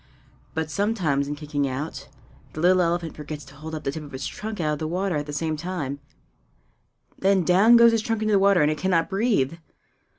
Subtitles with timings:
[0.55, 2.07] But sometimes, in kicking out,
[2.53, 4.87] the little elephant forgets to hold up the tip of its trunk out of the
[4.87, 5.99] water at the same time;
[7.19, 9.57] then down goes its trunk into the water, and it cannot breathe!